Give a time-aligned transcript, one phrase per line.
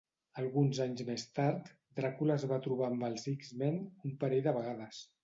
[0.43, 1.69] Alguns anys més tard,
[1.99, 3.79] Dràcula es va trobar amb els X-Men
[4.11, 5.05] un parell de vegades.